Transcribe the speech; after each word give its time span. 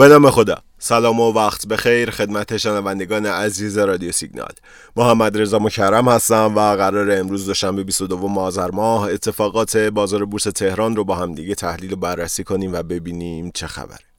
به 0.00 0.08
نام 0.08 0.30
خدا. 0.30 0.58
سلام 0.78 1.20
و 1.20 1.32
وقت 1.32 1.66
بخیر 1.66 2.10
خدمت 2.10 2.56
شنوندگان 2.56 3.26
عزیز 3.26 3.78
رادیو 3.78 4.12
سیگنال. 4.12 4.52
محمد 4.96 5.38
رضا 5.38 5.58
مکرم 5.58 6.08
هستم 6.08 6.52
و 6.56 6.76
قرار 6.76 7.10
امروز 7.10 7.46
دوشنبه 7.46 7.84
22 7.84 8.40
آذر 8.40 8.70
ماه 8.70 9.02
اتفاقات 9.02 9.76
بازار 9.76 10.24
بورس 10.24 10.42
تهران 10.42 10.96
رو 10.96 11.04
با 11.04 11.14
هم 11.14 11.34
دیگه 11.34 11.54
تحلیل 11.54 11.92
و 11.92 11.96
بررسی 11.96 12.44
کنیم 12.44 12.72
و 12.72 12.82
ببینیم 12.82 13.50
چه 13.54 13.66
خبره. 13.66 14.09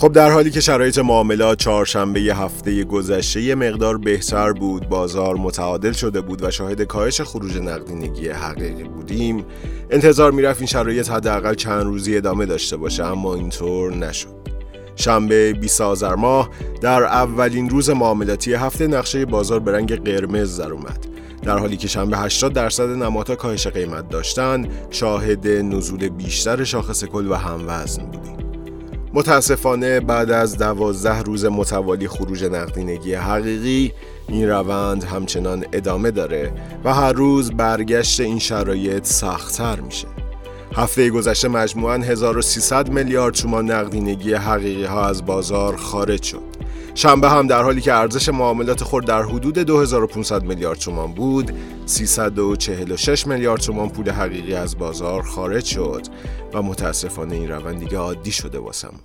خب 0.00 0.12
در 0.12 0.30
حالی 0.30 0.50
که 0.50 0.60
شرایط 0.60 0.98
معاملات 0.98 1.58
چهارشنبه 1.58 2.20
هفته 2.20 2.84
گذشته 2.84 3.40
یه 3.42 3.54
مقدار 3.54 3.98
بهتر 3.98 4.52
بود 4.52 4.88
بازار 4.88 5.36
متعادل 5.36 5.92
شده 5.92 6.20
بود 6.20 6.42
و 6.42 6.50
شاهد 6.50 6.82
کاهش 6.82 7.20
خروج 7.20 7.56
نقدینگی 7.58 8.28
حقیقی 8.28 8.82
بودیم 8.82 9.44
انتظار 9.90 10.32
می‌رفت 10.32 10.60
این 10.60 10.66
شرایط 10.66 11.10
حداقل 11.10 11.54
چند 11.54 11.84
روزی 11.84 12.16
ادامه 12.16 12.46
داشته 12.46 12.76
باشه 12.76 13.04
اما 13.04 13.34
اینطور 13.34 13.94
نشد. 13.94 14.48
شنبه 14.96 15.52
20 15.52 15.80
آذر 15.80 16.14
ماه 16.14 16.50
در 16.80 17.04
اولین 17.04 17.70
روز 17.70 17.90
معاملاتی 17.90 18.54
هفته 18.54 18.86
نقشه 18.86 19.24
بازار 19.24 19.60
به 19.60 19.72
رنگ 19.72 20.04
قرمز 20.04 20.60
در 20.60 20.72
اومد. 20.72 21.06
در 21.42 21.58
حالی 21.58 21.76
که 21.76 21.88
شنبه 21.88 22.18
80 22.18 22.52
درصد 22.52 22.88
نمادها 22.88 23.36
کاهش 23.36 23.66
قیمت 23.66 24.08
داشتند 24.08 24.68
شاهد 24.90 25.48
نزول 25.48 26.08
بیشتر 26.08 26.64
شاخص 26.64 27.04
کل 27.04 27.26
و 27.26 27.34
هموزن 27.34 28.02
بودیم. 28.02 28.49
متاسفانه 29.14 30.00
بعد 30.00 30.30
از 30.30 30.58
دوازده 30.58 31.22
روز 31.22 31.44
متوالی 31.44 32.08
خروج 32.08 32.44
نقدینگی 32.44 33.14
حقیقی 33.14 33.92
این 34.28 34.48
روند 34.48 35.04
همچنان 35.04 35.64
ادامه 35.72 36.10
داره 36.10 36.52
و 36.84 36.94
هر 36.94 37.12
روز 37.12 37.50
برگشت 37.52 38.20
این 38.20 38.38
شرایط 38.38 39.04
سختتر 39.04 39.80
میشه. 39.80 40.08
هفته 40.76 41.10
گذشته 41.10 41.48
مجموعاً 41.48 41.94
1300 41.94 42.88
میلیارد 42.88 43.34
تومان 43.34 43.70
نقدینگی 43.70 44.34
حقیقی 44.34 44.84
ها 44.84 45.08
از 45.08 45.26
بازار 45.26 45.76
خارج 45.76 46.22
شد. 46.22 46.49
شنبه 47.00 47.30
هم 47.30 47.46
در 47.46 47.62
حالی 47.62 47.80
که 47.80 47.92
ارزش 47.92 48.28
معاملات 48.28 48.84
خود 48.84 49.04
در 49.06 49.22
حدود 49.22 49.58
2500 49.58 50.42
میلیارد 50.42 50.78
تومان 50.78 51.12
بود 51.12 51.52
346 51.86 53.26
میلیارد 53.26 53.60
تومان 53.60 53.88
پول 53.88 54.10
حقیقی 54.10 54.54
از 54.54 54.78
بازار 54.78 55.22
خارج 55.22 55.64
شد 55.64 56.02
و 56.54 56.62
متاسفانه 56.62 57.34
این 57.34 57.48
روند 57.48 57.78
دیگه 57.78 57.98
عادی 57.98 58.32
شده 58.32 58.58
واسمون. 58.58 59.00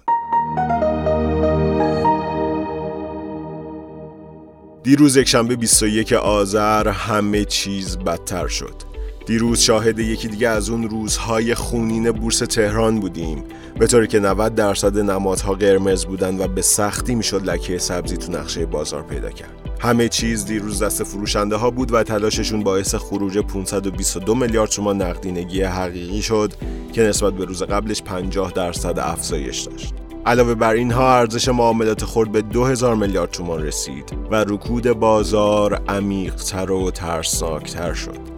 دیروز 4.84 5.18
یکشنبه 5.18 5.56
21 5.56 6.14
آذر 6.14 6.88
همه 6.88 7.46
چیز 7.46 7.98
بدتر 7.98 8.48
شد. 8.48 8.95
دیروز 9.26 9.60
شاهد 9.60 10.00
یکی 10.00 10.28
دیگه 10.28 10.50
از 10.50 10.70
اون 10.70 10.90
روزهای 10.90 11.56
خونین 11.56 12.12
بورس 12.12 12.40
تهران 12.40 13.00
بودیم. 13.00 13.44
به 13.80 13.88
طوری 13.88 14.08
که 14.08 14.20
90 14.20 14.56
درصد 14.56 14.98
نمادها 14.98 15.54
قرمز 15.54 16.06
بودن 16.06 16.38
و 16.38 16.48
به 16.48 16.62
سختی 16.62 17.16
می‌شد 17.16 17.50
لکه 17.50 17.78
سبزی 17.78 18.18
تو 18.18 18.32
نقشه 18.32 18.66
بازار 18.66 19.04
پیدا 19.04 19.30
کرد. 19.30 19.70
همه 19.80 20.10
چیز 20.10 20.46
دیروز 20.46 20.84
دست 20.84 21.04
فروشنده 21.04 21.56
ها 21.56 21.70
بود 21.72 21.94
و 21.94 22.04
تلاششون 22.04 22.64
باعث 22.64 22.96
خروج 22.96 23.38
522 23.38 24.36
میلیارد 24.36 24.70
تومان 24.70 25.02
نقدینگی 25.02 25.62
حقیقی 25.62 26.22
شد 26.22 26.54
که 26.94 27.04
نسبت 27.04 27.34
به 27.34 27.46
روز 27.46 27.64
قبلش 27.64 28.02
50 28.02 28.52
درصد 28.52 29.00
افزایش 29.00 29.62
داشت. 29.62 29.94
علاوه 30.26 30.56
بر 30.56 30.74
اینها 30.74 31.16
ارزش 31.16 31.48
معاملات 31.50 32.04
خورد 32.04 32.32
به 32.32 32.42
2000 32.42 32.96
میلیارد 32.96 33.32
تومان 33.32 33.64
رسید 33.64 34.14
و 34.32 34.36
رکود 34.36 34.92
بازار 34.92 35.82
عمیقتر 35.88 36.72
و 36.72 36.92
ترسناکتر 36.92 37.94
شد. 37.94 38.35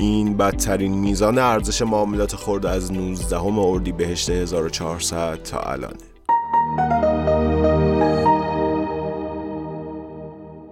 این 0.00 0.36
بدترین 0.36 0.94
میزان 0.94 1.38
ارزش 1.38 1.82
معاملات 1.82 2.36
خورد 2.36 2.66
از 2.66 2.92
19 2.92 3.42
اردی 3.42 3.92
بهشت 3.92 4.30
1400 4.30 5.42
تا 5.42 5.60
الانه 5.60 5.94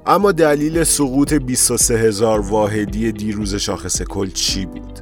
اما 0.07 0.33
دلیل 0.33 0.85
سقوط 0.85 1.35
23 1.35 1.99
هزار 1.99 2.41
واحدی 2.41 3.13
دیروز 3.13 3.55
شاخص 3.55 4.03
کل 4.03 4.31
چی 4.31 4.67
بود؟ 4.67 5.01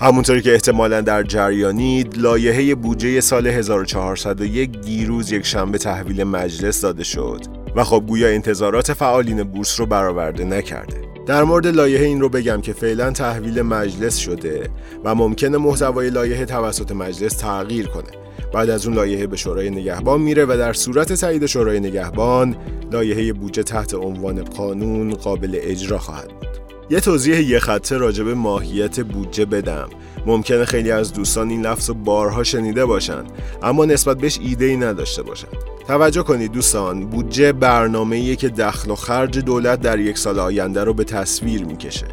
همونطوری 0.00 0.42
که 0.42 0.52
احتمالا 0.52 1.00
در 1.00 1.22
جریانید 1.22 2.18
لایحه 2.18 2.74
بودجه 2.74 3.20
سال 3.20 3.46
1401 3.46 4.80
دیروز 4.80 5.32
یک 5.32 5.46
شنبه 5.46 5.78
تحویل 5.78 6.24
مجلس 6.24 6.80
داده 6.80 7.04
شد 7.04 7.40
و 7.76 7.84
خب 7.84 8.04
گویا 8.06 8.28
انتظارات 8.28 8.92
فعالین 8.92 9.42
بورس 9.42 9.80
رو 9.80 9.86
برآورده 9.86 10.44
نکرده 10.44 11.15
در 11.26 11.44
مورد 11.44 11.66
لایحه 11.66 12.04
این 12.04 12.20
رو 12.20 12.28
بگم 12.28 12.60
که 12.60 12.72
فعلا 12.72 13.10
تحویل 13.10 13.62
مجلس 13.62 14.16
شده 14.16 14.70
و 15.04 15.14
ممکنه 15.14 15.58
محتوای 15.58 16.10
لایحه 16.10 16.44
توسط 16.44 16.92
مجلس 16.92 17.36
تغییر 17.36 17.86
کنه. 17.86 18.10
بعد 18.52 18.70
از 18.70 18.86
اون 18.86 18.96
لایحه 18.96 19.26
به 19.26 19.36
شورای 19.36 19.70
نگهبان 19.70 20.20
میره 20.20 20.44
و 20.44 20.56
در 20.58 20.72
صورت 20.72 21.12
تایید 21.12 21.46
شورای 21.46 21.80
نگهبان 21.80 22.56
لایحه 22.92 23.32
بودجه 23.32 23.62
تحت 23.62 23.94
عنوان 23.94 24.44
قانون 24.44 25.14
قابل 25.14 25.58
اجرا 25.62 25.98
خواهد 25.98 26.28
بود. 26.28 26.48
یه 26.90 27.00
توضیح 27.00 27.40
یه 27.40 27.58
خطه 27.58 27.96
راجب 27.96 28.28
ماهیت 28.28 29.00
بودجه 29.00 29.44
بدم. 29.44 29.88
ممکنه 30.26 30.64
خیلی 30.64 30.90
از 30.90 31.12
دوستان 31.12 31.50
این 31.50 31.66
لفظ 31.66 31.88
رو 31.88 31.94
بارها 31.94 32.44
شنیده 32.44 32.86
باشن 32.86 33.24
اما 33.62 33.84
نسبت 33.84 34.18
بهش 34.18 34.38
ایده 34.42 34.64
ای 34.64 34.76
نداشته 34.76 35.22
باشن. 35.22 35.48
توجه 35.88 36.22
کنید 36.22 36.52
دوستان 36.52 37.06
بودجه 37.06 37.52
برنامه‌ایه 37.52 38.36
که 38.36 38.48
دخل 38.48 38.90
و 38.90 38.94
خرج 38.94 39.38
دولت 39.38 39.80
در 39.80 39.98
یک 39.98 40.18
سال 40.18 40.38
آینده 40.38 40.84
رو 40.84 40.94
به 40.94 41.04
تصویر 41.04 41.64
می‌کشه. 41.64 42.06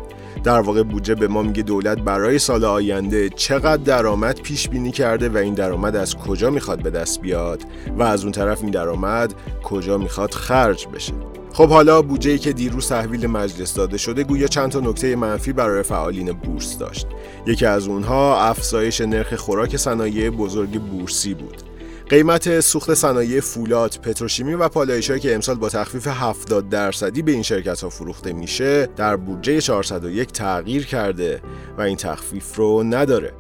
در 0.43 0.59
واقع 0.59 0.83
بودجه 0.83 1.15
به 1.15 1.27
ما 1.27 1.41
میگه 1.41 1.63
دولت 1.63 2.01
برای 2.01 2.39
سال 2.39 2.65
آینده 2.65 3.29
چقدر 3.29 3.83
درآمد 3.83 4.41
پیش 4.41 4.69
بینی 4.69 4.91
کرده 4.91 5.29
و 5.29 5.37
این 5.37 5.53
درآمد 5.53 5.95
از 5.95 6.15
کجا 6.15 6.49
می‌خواد 6.49 6.83
به 6.83 6.89
دست 6.89 7.21
بیاد 7.21 7.61
و 7.97 8.03
از 8.03 8.23
اون 8.23 8.31
طرف 8.31 8.61
این 8.61 8.71
درآمد 8.71 9.33
کجا 9.63 9.97
می‌خواد 9.97 10.31
خرج 10.31 10.87
بشه. 10.93 11.13
خب 11.53 11.69
حالا 11.69 12.01
بودجه 12.01 12.37
که 12.37 12.53
دیروز 12.53 12.87
تحویل 12.87 13.27
مجلس 13.27 13.73
داده 13.73 13.97
شده 13.97 14.23
گویا 14.23 14.47
چند 14.47 14.71
تا 14.71 14.79
نکته 14.79 15.15
منفی 15.15 15.53
برای 15.53 15.83
فعالین 15.83 16.31
بورس 16.31 16.77
داشت 16.77 17.07
یکی 17.47 17.65
از 17.65 17.87
اونها 17.87 18.41
افزایش 18.41 19.01
نرخ 19.01 19.33
خوراک 19.33 19.77
صنایع 19.77 20.29
بزرگ 20.29 20.81
بورسی 20.81 21.33
بود 21.33 21.63
قیمت 22.09 22.59
سوخت 22.59 22.93
صنایع 22.93 23.39
فولاد، 23.39 23.99
پتروشیمی 24.03 24.53
و 24.53 24.69
پالایشی 24.69 25.19
که 25.19 25.35
امسال 25.35 25.55
با 25.55 25.69
تخفیف 25.69 26.07
70 26.07 26.69
درصدی 26.69 27.21
به 27.21 27.31
این 27.31 27.43
شرکت 27.43 27.81
ها 27.81 27.89
فروخته 27.89 28.33
میشه 28.33 28.85
در 28.85 29.15
بودجه 29.15 29.61
401 29.61 30.31
تغییر 30.31 30.85
کرده 30.85 31.41
و 31.77 31.81
این 31.81 31.97
تخفیف 31.97 32.55
رو 32.55 32.83
نداره. 32.83 33.33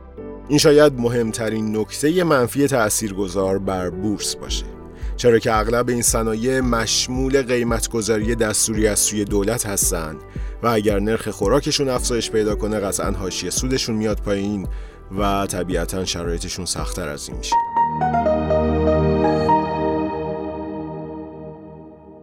این 0.47 0.57
شاید 0.57 0.93
مهمترین 0.99 1.77
نکته 1.77 2.23
منفی 2.23 2.67
تاثیرگذار 2.67 3.59
بر 3.59 3.89
بورس 3.89 4.35
باشه. 4.35 4.82
چرا 5.17 5.39
که 5.39 5.55
اغلب 5.55 5.89
این 5.89 6.01
صنایع 6.01 6.59
مشمول 6.59 7.41
قیمتگذاری 7.41 8.35
دستوری 8.35 8.87
از 8.87 8.99
سوی 8.99 9.25
دولت 9.25 9.65
هستند 9.65 10.17
و 10.63 10.67
اگر 10.67 10.99
نرخ 10.99 11.29
خوراکشون 11.29 11.89
افزایش 11.89 12.31
پیدا 12.31 12.55
کنه 12.55 12.79
قطعا 12.79 13.11
حاشیه 13.11 13.49
سودشون 13.49 13.95
میاد 13.95 14.19
پایین 14.19 14.67
و 15.17 15.45
طبیعتا 15.45 16.05
شرایطشون 16.05 16.65
سختتر 16.65 17.09
از 17.09 17.27
این 17.29 17.37
میشه 17.37 17.55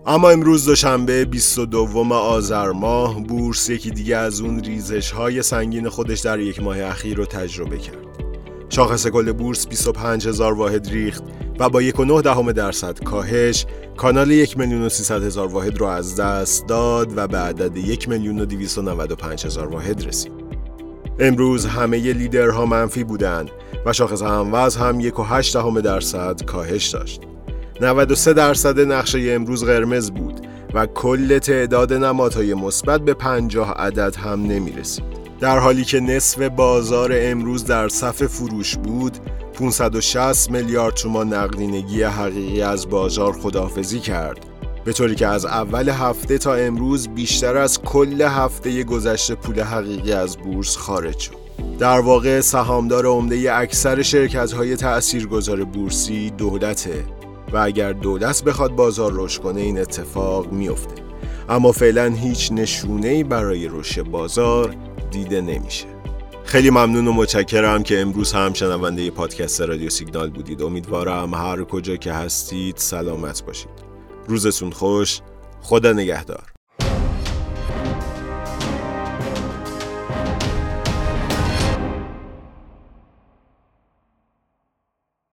اما 0.06 0.30
امروز 0.30 0.64
دوشنبه 0.64 1.24
22 1.24 2.14
آذر 2.14 2.70
ماه 2.70 3.22
بورس 3.22 3.68
یکی 3.68 3.90
دیگه 3.90 4.16
از 4.16 4.40
اون 4.40 4.64
ریزش 4.64 5.10
های 5.10 5.42
سنگین 5.42 5.88
خودش 5.88 6.20
در 6.20 6.40
یک 6.40 6.62
ماه 6.62 6.82
اخیر 6.82 7.16
رو 7.16 7.26
تجربه 7.26 7.78
کرد. 7.78 7.96
شاخص 8.68 9.06
کل 9.06 9.32
بورس 9.32 9.66
25 9.66 10.28
هزار 10.28 10.52
واحد 10.52 10.88
ریخت 10.88 11.22
و 11.60 11.68
با 11.68 11.82
1.9 11.82 12.22
دهم 12.22 12.52
درصد 12.52 13.04
کاهش 13.04 13.66
کانال 13.96 14.30
1 14.30 14.58
میلیون 14.58 14.82
و 14.82 14.88
300 14.88 15.22
هزار 15.22 15.48
واحد 15.48 15.78
رو 15.78 15.86
از 15.86 16.16
دست 16.16 16.66
داد 16.66 17.12
و 17.16 17.28
به 17.28 17.38
عدد 17.38 17.76
1 17.76 18.08
میلیون 18.08 18.40
و 18.40 18.44
295 18.44 19.46
هزار 19.46 19.68
واحد 19.68 20.06
رسید. 20.06 20.32
امروز 21.18 21.66
همه 21.66 21.98
لیدرها 22.12 22.66
منفی 22.66 23.04
بودند 23.04 23.50
و 23.86 23.92
شاخص 23.92 24.22
هموز 24.22 24.76
هم 24.76 25.10
1.8 25.10 25.52
دهم 25.52 25.80
درصد 25.80 26.44
کاهش 26.44 26.88
داشت. 26.88 27.20
93 27.80 28.32
درصد 28.32 28.80
نقشه 28.80 29.18
امروز 29.30 29.64
قرمز 29.64 30.10
بود 30.10 30.46
و 30.74 30.86
کل 30.86 31.38
تعداد 31.38 31.92
نمادهای 31.92 32.54
مثبت 32.54 33.00
به 33.00 33.14
50 33.14 33.70
عدد 33.70 34.16
هم 34.16 34.42
نمی 34.42 34.72
رسید. 34.72 35.20
در 35.40 35.58
حالی 35.58 35.84
که 35.84 36.00
نصف 36.00 36.42
بازار 36.42 37.10
امروز 37.14 37.64
در 37.64 37.88
صف 37.88 38.26
فروش 38.26 38.76
بود 38.76 39.18
560 39.60 40.50
میلیارد 40.50 40.94
تومان 40.94 41.34
نقدینگی 41.34 42.02
حقیقی 42.02 42.62
از 42.62 42.88
بازار 42.88 43.32
خداحافظی 43.32 44.00
کرد. 44.00 44.46
به 44.84 44.92
طوری 44.92 45.14
که 45.14 45.26
از 45.26 45.44
اول 45.44 45.88
هفته 45.88 46.38
تا 46.38 46.54
امروز 46.54 47.08
بیشتر 47.08 47.56
از 47.56 47.82
کل 47.82 48.22
هفته 48.22 48.84
گذشته 48.84 49.34
پول 49.34 49.60
حقیقی 49.60 50.12
از 50.12 50.36
بورس 50.36 50.76
خارج 50.76 51.18
شد. 51.18 51.32
در 51.78 52.00
واقع 52.00 52.40
سهامدار 52.40 53.06
عمده 53.06 53.56
اکثر 53.56 54.02
شرکت 54.02 54.52
های 54.52 54.76
تأثیرگذار 54.76 55.64
بورسی 55.64 56.30
دولته 56.30 57.04
و 57.52 57.56
اگر 57.56 57.92
دولت 57.92 58.44
بخواد 58.44 58.70
بازار 58.70 59.12
رشد 59.14 59.42
کنه 59.42 59.60
این 59.60 59.78
اتفاق 59.78 60.52
میفته 60.52 60.94
اما 61.48 61.72
فعلا 61.72 62.06
هیچ 62.06 62.52
نشونه 62.52 63.24
برای 63.24 63.68
رشد 63.68 64.02
بازار 64.02 64.74
دیده 65.10 65.40
نمیشه. 65.40 65.99
خیلی 66.50 66.70
ممنون 66.70 67.08
و 67.08 67.12
متشکرم 67.12 67.82
که 67.82 68.00
امروز 68.00 68.32
هم 68.32 68.52
شنونده 68.52 69.10
پادکست 69.10 69.60
رادیو 69.60 69.90
سیگنال 69.90 70.30
بودید. 70.30 70.62
امیدوارم 70.62 71.34
هر 71.34 71.64
کجا 71.64 71.96
که 71.96 72.12
هستید 72.12 72.76
سلامت 72.76 73.44
باشید. 73.44 73.70
روزتون 74.28 74.70
خوش. 74.70 75.20
خدا 75.60 75.92
نگهدار. 75.92 76.42